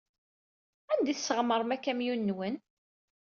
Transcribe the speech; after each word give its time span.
Anda 0.91 1.09
ay 1.11 1.15
tesɣemrem 1.17 1.75
akamyun-nwen? 1.75 2.55